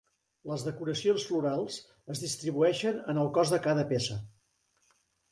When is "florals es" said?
1.31-2.21